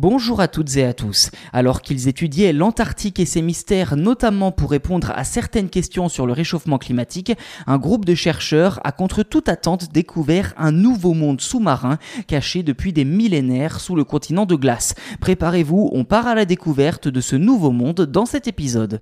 [0.00, 1.32] Bonjour à toutes et à tous.
[1.52, 6.32] Alors qu'ils étudiaient l'Antarctique et ses mystères, notamment pour répondre à certaines questions sur le
[6.32, 7.32] réchauffement climatique,
[7.66, 11.98] un groupe de chercheurs a contre toute attente découvert un nouveau monde sous-marin
[12.28, 14.94] caché depuis des millénaires sous le continent de glace.
[15.18, 19.00] Préparez-vous, on part à la découverte de ce nouveau monde dans cet épisode.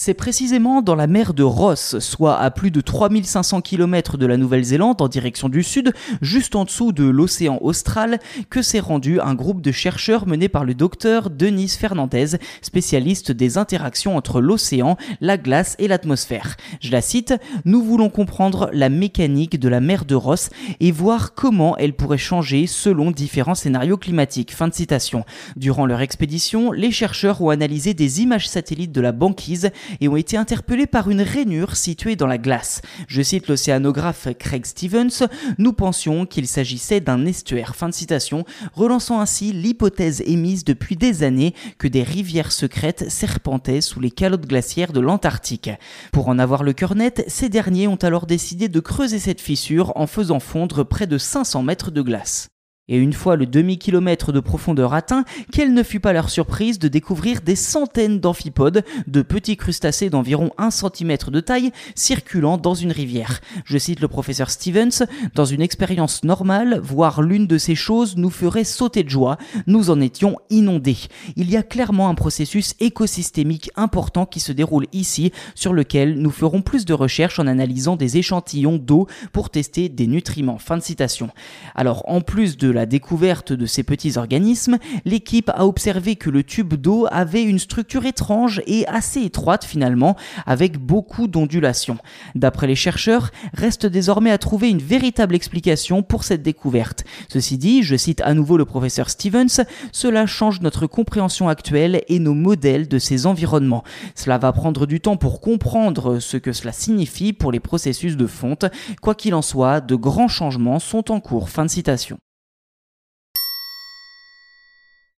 [0.00, 4.36] C'est précisément dans la mer de Ross, soit à plus de 3500 km de la
[4.36, 5.92] Nouvelle-Zélande en direction du sud,
[6.22, 10.64] juste en dessous de l'océan austral, que s'est rendu un groupe de chercheurs mené par
[10.64, 16.56] le docteur Denise Fernandez, spécialiste des interactions entre l'océan, la glace et l'atmosphère.
[16.80, 17.34] Je la cite,
[17.64, 22.18] Nous voulons comprendre la mécanique de la mer de Ross et voir comment elle pourrait
[22.18, 24.54] changer selon différents scénarios climatiques.
[24.54, 25.24] Fin de citation.
[25.56, 30.16] Durant leur expédition, les chercheurs ont analysé des images satellites de la banquise et ont
[30.16, 32.80] été interpellés par une rainure située dans la glace.
[33.06, 35.28] Je cite l'océanographe Craig Stevens,
[35.58, 37.74] nous pensions qu'il s'agissait d'un estuaire.
[37.74, 43.80] Fin de citation, relançant ainsi l'hypothèse émise depuis des années que des rivières secrètes serpentaient
[43.80, 45.70] sous les calottes glaciaires de l'Antarctique.
[46.12, 49.92] Pour en avoir le cœur net, ces derniers ont alors décidé de creuser cette fissure
[49.96, 52.48] en faisant fondre près de 500 mètres de glace.
[52.88, 56.88] Et une fois le demi-kilomètre de profondeur atteint, quelle ne fut pas leur surprise de
[56.88, 62.92] découvrir des centaines d'amphipodes, de petits crustacés d'environ 1 cm de taille, circulant dans une
[62.92, 63.40] rivière.
[63.64, 68.30] Je cite le professeur Stevens, dans une expérience normale, voir l'une de ces choses nous
[68.30, 70.98] ferait sauter de joie, nous en étions inondés.
[71.36, 76.30] Il y a clairement un processus écosystémique important qui se déroule ici, sur lequel nous
[76.30, 80.58] ferons plus de recherches en analysant des échantillons d'eau pour tester des nutriments.
[80.58, 81.30] Fin de citation.
[81.74, 86.44] Alors, en plus de la découverte de ces petits organismes, l'équipe a observé que le
[86.44, 90.14] tube d'eau avait une structure étrange et assez étroite finalement,
[90.46, 91.98] avec beaucoup d'ondulations.
[92.36, 97.04] D'après les chercheurs, reste désormais à trouver une véritable explication pour cette découverte.
[97.28, 102.20] Ceci dit, je cite à nouveau le professeur Stevens, cela change notre compréhension actuelle et
[102.20, 103.82] nos modèles de ces environnements.
[104.14, 108.26] Cela va prendre du temps pour comprendre ce que cela signifie pour les processus de
[108.28, 108.66] fonte.
[109.02, 111.50] Quoi qu'il en soit, de grands changements sont en cours.
[111.50, 112.20] Fin de citation.